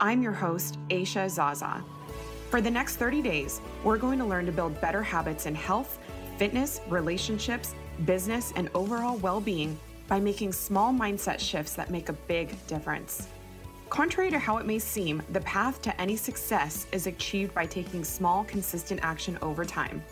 [0.00, 1.82] I'm your host, Aisha Zaza.
[2.50, 5.98] For the next 30 days, we're going to learn to build better habits in health,
[6.38, 12.12] fitness, relationships, business, and overall well being by making small mindset shifts that make a
[12.12, 13.28] big difference.
[13.90, 18.04] Contrary to how it may seem, the path to any success is achieved by taking
[18.04, 20.02] small, consistent action over time.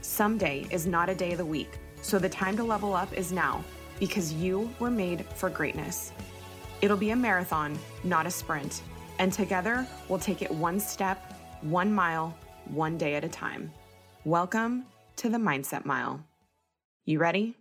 [0.00, 3.32] Someday is not a day of the week, so the time to level up is
[3.32, 3.64] now
[3.98, 6.12] because you were made for greatness.
[6.82, 8.82] It'll be a marathon, not a sprint
[9.18, 13.72] and together we'll take it one step, one mile, one day at a time.
[14.24, 16.24] Welcome to the Mindset Mile.
[17.04, 17.56] You ready?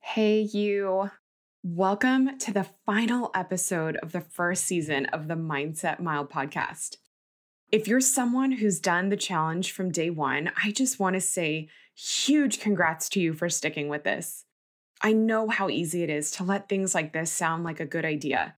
[0.00, 1.10] Hey, you.
[1.62, 6.96] Welcome to the final episode of the first season of the Mindset Mile podcast.
[7.72, 11.68] If you're someone who's done the challenge from day one, I just want to say
[11.96, 14.44] huge congrats to you for sticking with this.
[15.00, 18.04] I know how easy it is to let things like this sound like a good
[18.04, 18.56] idea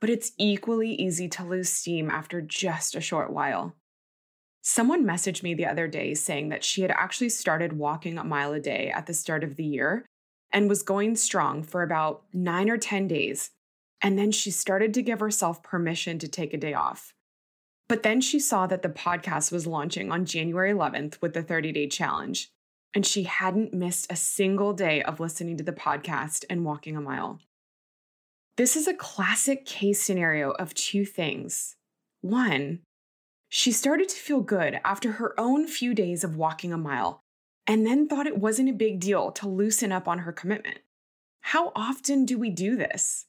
[0.00, 3.74] but it's equally easy to lose steam after just a short while.
[4.62, 8.52] Someone messaged me the other day saying that she had actually started walking a mile
[8.52, 10.06] a day at the start of the year
[10.52, 13.50] and was going strong for about nine or 10 days.
[14.00, 17.12] And then she started to give herself permission to take a day off.
[17.88, 21.72] But then she saw that the podcast was launching on January 11th with the 30
[21.72, 22.50] day challenge,
[22.94, 27.00] and she hadn't missed a single day of listening to the podcast and walking a
[27.00, 27.40] mile.
[28.56, 31.74] This is a classic case scenario of two things.
[32.20, 32.80] One,
[33.48, 37.20] she started to feel good after her own few days of walking a mile
[37.66, 40.78] and then thought it wasn't a big deal to loosen up on her commitment.
[41.40, 43.26] How often do we do this?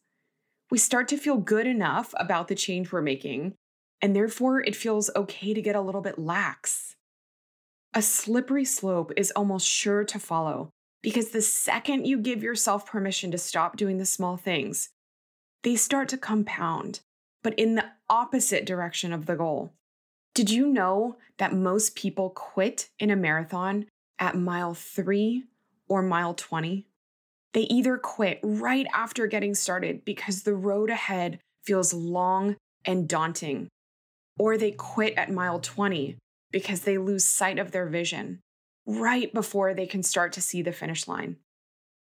[0.69, 3.53] We start to feel good enough about the change we're making,
[4.01, 6.95] and therefore it feels okay to get a little bit lax.
[7.95, 10.69] A slippery slope is almost sure to follow
[11.01, 14.89] because the second you give yourself permission to stop doing the small things,
[15.65, 16.99] they start to compound,
[17.43, 19.73] but in the opposite direction of the goal.
[20.35, 23.87] Did you know that most people quit in a marathon
[24.19, 25.45] at mile three
[25.89, 26.85] or mile 20?
[27.53, 33.67] They either quit right after getting started because the road ahead feels long and daunting,
[34.37, 36.15] or they quit at mile 20
[36.51, 38.39] because they lose sight of their vision
[38.85, 41.37] right before they can start to see the finish line.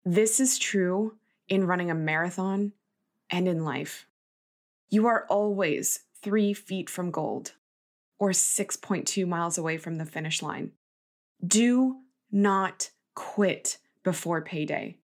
[0.06, 1.16] This is true
[1.48, 2.74] in running a marathon
[3.30, 4.08] and in life.
[4.90, 7.54] You are always three feet from gold
[8.20, 10.72] or 6.2 miles away from the finish line.
[11.46, 11.98] Do
[12.32, 14.98] not quit before payday.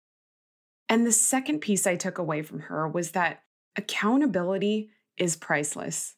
[0.88, 3.42] And the second piece I took away from her was that
[3.76, 6.16] accountability is priceless.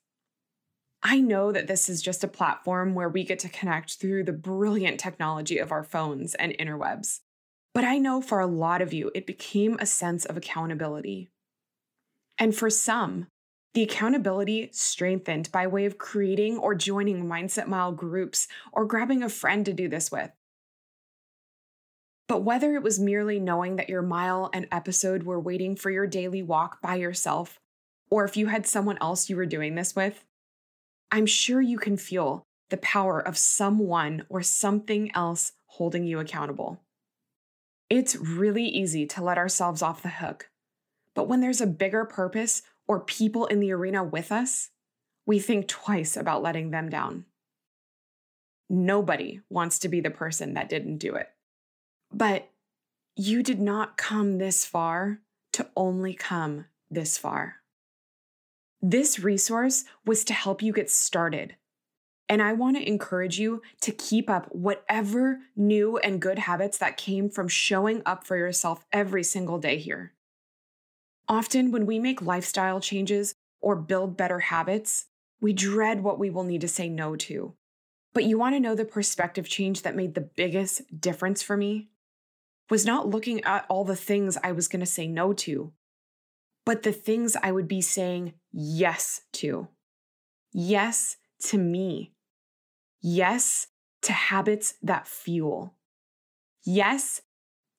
[1.03, 4.32] I know that this is just a platform where we get to connect through the
[4.32, 7.20] brilliant technology of our phones and interwebs.
[7.75, 11.31] But I know for a lot of you, it became a sense of accountability.
[12.38, 13.28] And for some,
[13.75, 19.28] the accountability strengthened by way of creating or joining Mindset Mile groups or grabbing a
[19.28, 20.31] friend to do this with.
[22.28, 26.06] But whether it was merely knowing that your mile and episode were waiting for your
[26.06, 27.58] daily walk by yourself,
[28.10, 30.25] or if you had someone else you were doing this with,
[31.10, 36.81] I'm sure you can feel the power of someone or something else holding you accountable.
[37.90, 40.48] It's really easy to let ourselves off the hook
[41.14, 44.70] but when there's a bigger purpose or people in the arena with us,
[45.26, 47.25] we think twice about letting them down.
[48.69, 51.28] Nobody wants to be the person that didn't do it.
[52.12, 52.50] But
[53.16, 55.20] you did not come this far
[55.52, 57.56] to only come this far.
[58.82, 61.56] This resource was to help you get started.
[62.28, 66.96] And I want to encourage you to keep up whatever new and good habits that
[66.96, 70.13] came from showing up for yourself every single day here.
[71.29, 75.06] Often, when we make lifestyle changes or build better habits,
[75.41, 77.55] we dread what we will need to say no to.
[78.12, 81.88] But you want to know the perspective change that made the biggest difference for me?
[82.71, 85.73] Was not looking at all the things I was going to say no to,
[86.65, 89.69] but the things I would be saying yes to.
[90.53, 91.17] Yes
[91.47, 92.12] to me.
[93.03, 93.67] Yes
[94.03, 95.75] to habits that fuel.
[96.65, 97.20] Yes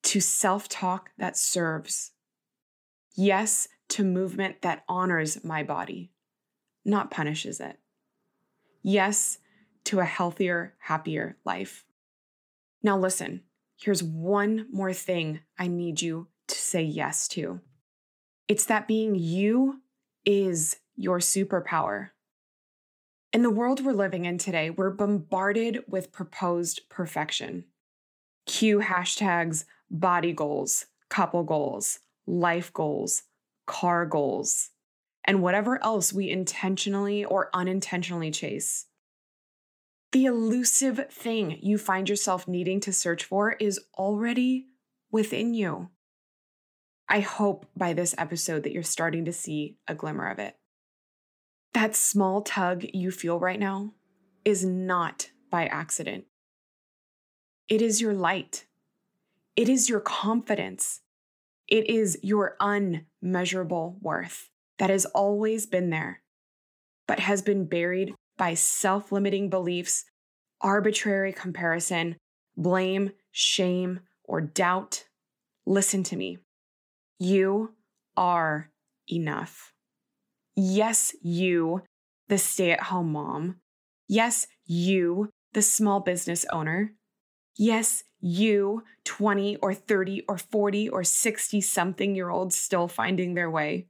[0.04, 2.12] to self talk that serves.
[3.16, 6.12] Yes to movement that honors my body,
[6.84, 7.80] not punishes it.
[8.82, 9.40] Yes
[9.86, 11.86] to a healthier, happier life.
[12.84, 13.42] Now, listen,
[13.78, 17.62] here's one more thing I need you to say yes to
[18.48, 19.82] it's that being you
[20.24, 22.10] is your superpower.
[23.34, 27.66] In the world we're living in today, we're bombarded with proposed perfection.
[28.46, 33.24] Cue hashtags body goals, couple goals, life goals,
[33.66, 34.70] car goals,
[35.26, 38.86] and whatever else we intentionally or unintentionally chase.
[40.12, 44.68] The elusive thing you find yourself needing to search for is already
[45.12, 45.90] within you.
[47.10, 50.56] I hope by this episode that you're starting to see a glimmer of it.
[51.74, 53.94] That small tug you feel right now
[54.46, 56.26] is not by accident.
[57.68, 58.66] It is your light.
[59.56, 61.02] It is your confidence.
[61.68, 66.22] It is your unmeasurable worth that has always been there,
[67.08, 70.06] but has been buried by self limiting beliefs,
[70.62, 72.18] arbitrary comparison,
[72.56, 75.06] blame, shame, or doubt.
[75.66, 76.38] Listen to me.
[77.20, 77.74] You
[78.16, 78.70] are
[79.12, 79.74] enough.
[80.56, 81.82] Yes, you,
[82.28, 83.58] the stay at home mom.
[84.08, 86.94] Yes, you, the small business owner.
[87.58, 93.52] Yes, you, 20 or 30 or 40 or 60 something year olds still finding their
[93.52, 93.86] way.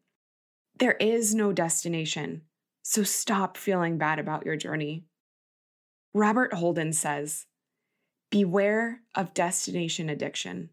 [0.77, 2.41] There is no destination,
[2.83, 5.05] so stop feeling bad about your journey.
[6.13, 7.45] Robert Holden says,
[8.29, 10.69] Beware of destination addiction.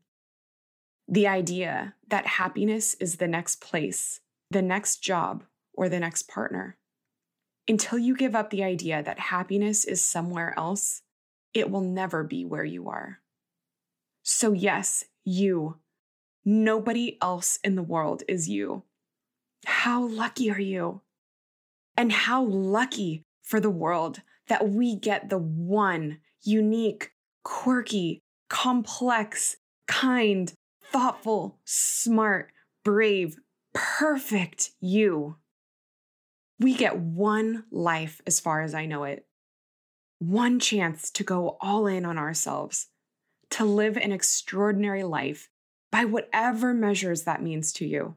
[1.06, 4.20] The idea that happiness is the next place,
[4.50, 6.79] the next job, or the next partner.
[7.69, 11.03] Until you give up the idea that happiness is somewhere else,
[11.55, 13.21] it will never be where you are.
[14.22, 15.78] So, yes, you.
[16.44, 18.84] Nobody else in the world is you.
[19.64, 21.02] How lucky are you?
[21.96, 27.12] And how lucky for the world that we get the one unique,
[27.44, 30.52] quirky, complex, kind,
[30.82, 32.52] thoughtful, smart,
[32.84, 33.36] brave,
[33.72, 35.36] perfect you.
[36.58, 39.26] We get one life, as far as I know it,
[40.18, 42.88] one chance to go all in on ourselves,
[43.52, 45.49] to live an extraordinary life
[45.90, 48.16] by whatever measures that means to you.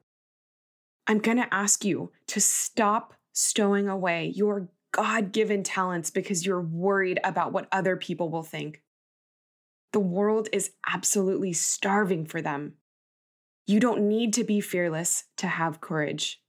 [1.07, 6.61] I'm going to ask you to stop stowing away your God given talents because you're
[6.61, 8.81] worried about what other people will think.
[9.91, 12.73] The world is absolutely starving for them.
[13.67, 16.41] You don't need to be fearless to have courage.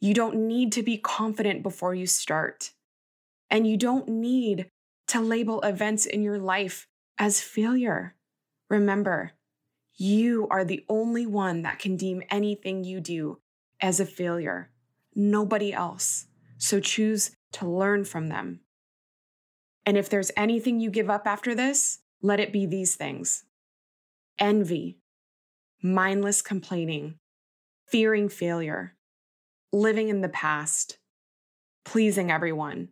[0.00, 2.72] You don't need to be confident before you start.
[3.50, 4.70] And you don't need
[5.08, 6.87] to label events in your life
[7.18, 8.14] as failure.
[8.68, 9.32] Remember,
[9.94, 13.40] you are the only one that can deem anything you do
[13.80, 14.70] as a failure,
[15.14, 16.26] nobody else.
[16.56, 18.60] So choose to learn from them.
[19.84, 23.44] And if there's anything you give up after this, let it be these things.
[24.38, 24.98] Envy,
[25.82, 27.18] mindless complaining,
[27.86, 28.96] fearing failure,
[29.72, 30.98] living in the past,
[31.84, 32.88] pleasing everyone,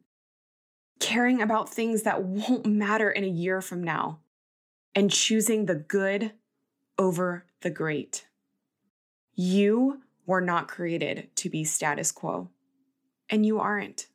[0.99, 4.21] caring about things that won't matter in a year from now,
[4.95, 6.33] and choosing the good
[6.99, 8.27] over the great.
[9.35, 12.51] You were not created to be status quo,
[13.29, 14.07] and you aren't.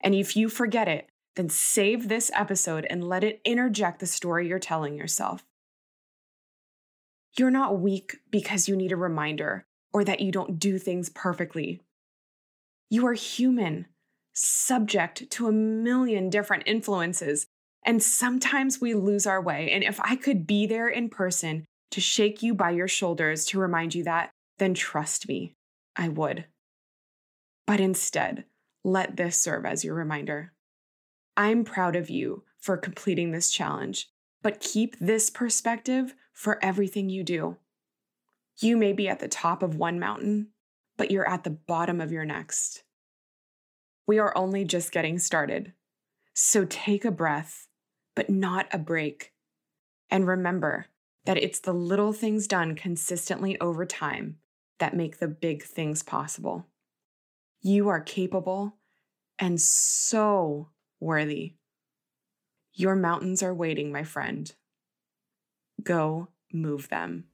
[0.00, 4.48] And if you forget it, then save this episode and let it interject the story
[4.48, 5.44] you're telling yourself.
[7.38, 11.80] You're not weak because you need a reminder or that you don't do things perfectly.
[12.90, 13.86] You are human,
[14.32, 17.46] subject to a million different influences,
[17.84, 19.70] and sometimes we lose our way.
[19.70, 23.58] And if I could be there in person to shake you by your shoulders to
[23.58, 25.54] remind you that, then trust me,
[25.96, 26.46] I would.
[27.66, 28.44] But instead,
[28.84, 30.52] let this serve as your reminder.
[31.36, 34.08] I'm proud of you for completing this challenge,
[34.42, 37.56] but keep this perspective for everything you do.
[38.58, 40.48] You may be at the top of one mountain,
[40.96, 42.84] but you're at the bottom of your next.
[44.12, 45.72] We are only just getting started.
[46.34, 47.68] So take a breath,
[48.14, 49.32] but not a break.
[50.10, 50.88] And remember
[51.24, 54.36] that it's the little things done consistently over time
[54.80, 56.66] that make the big things possible.
[57.62, 58.76] You are capable
[59.38, 60.68] and so
[61.00, 61.54] worthy.
[62.74, 64.54] Your mountains are waiting, my friend.
[65.82, 67.28] Go move them.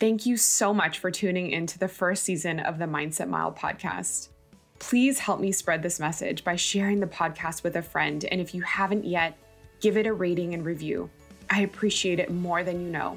[0.00, 4.30] Thank you so much for tuning into the first season of the Mindset Mile podcast.
[4.82, 8.24] Please help me spread this message by sharing the podcast with a friend.
[8.24, 9.38] And if you haven't yet,
[9.80, 11.08] give it a rating and review.
[11.48, 13.16] I appreciate it more than you know.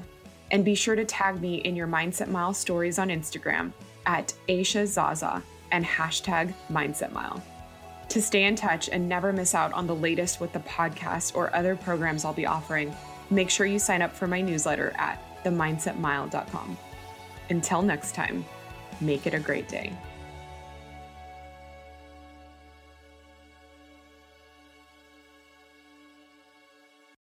[0.52, 3.72] And be sure to tag me in your Mindset Mile stories on Instagram
[4.06, 5.42] at Aisha Zaza
[5.72, 7.42] and hashtag Mindset Mile.
[8.10, 11.54] To stay in touch and never miss out on the latest with the podcast or
[11.54, 12.94] other programs I'll be offering,
[13.28, 16.78] make sure you sign up for my newsletter at themindsetmile.com.
[17.50, 18.44] Until next time,
[19.00, 19.92] make it a great day.